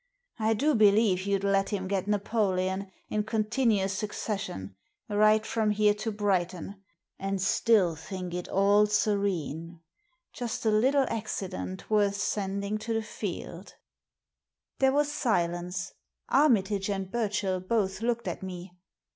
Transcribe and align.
I 0.39 0.55
do 0.55 0.73
believe 0.73 1.27
you'd 1.27 1.43
let 1.43 1.69
him 1.69 1.87
get 1.87 2.07
Napoleon 2.07 2.91
in 3.09 3.23
continuous 3.23 3.93
succession, 3.93 4.75
right 5.07 5.45
from 5.45 5.69
here 5.69 5.93
to 5.93 6.11
Brighton, 6.11 6.81
and 7.19 7.39
still 7.39 7.95
think 7.95 8.33
it 8.33 8.47
all 8.47 8.87
serene— 8.87 9.79
just 10.33 10.65
a 10.65 10.71
little 10.71 11.05
accident 11.09 11.87
worth 11.87 12.15
sending 12.15 12.79
to 12.79 12.95
the 12.95 13.03
Field'* 13.03 13.75
There 14.79 14.91
was 14.91 15.11
silence. 15.11 15.93
Armitage 16.29 16.89
and 16.89 17.11
Burchell 17.11 17.59
both 17.59 18.01
looked 18.01 18.27
at 18.27 18.41
me. 18.41 18.71